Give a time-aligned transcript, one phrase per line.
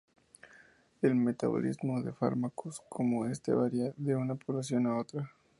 [1.03, 5.31] El metabolismo de fármacos como este varia de una población a otra.